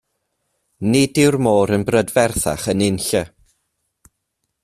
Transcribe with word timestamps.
Nid 0.91 1.13
yw 1.25 1.37
y 1.39 1.41
môr 1.47 1.73
yn 1.77 1.85
brydferthach 1.89 2.65
yn 2.73 2.83
unlle. 2.89 3.23